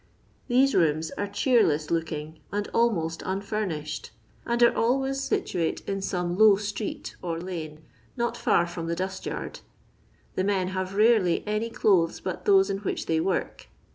These 0.47 0.73
rooms 0.73 1.11
are 1.11 1.27
cheeilesa£>oking, 1.27 2.37
and 2.51 2.67
almost 2.73 3.21
unfurnished— 3.23 4.09
and 4.47 4.63
are 4.63 4.75
always 4.75 5.21
situate 5.21 5.87
in 5.87 6.01
some 6.01 6.35
low 6.39 6.55
itxieet 6.57 7.13
or 7.21 7.39
lane 7.39 7.83
not 8.17 8.35
for 8.35 8.65
from 8.65 8.87
the 8.87 8.95
du9t> 8.95 9.27
yard. 9.27 9.59
Tha 10.33 10.43
men 10.43 10.69
have 10.69 10.95
rarely 10.95 11.43
any 11.45 11.69
clothes 11.69 12.19
but 12.19 12.45
those 12.45 12.71
in 12.71 12.79
which 12.79 13.05
they 13.05 13.19
work. 13.19 13.67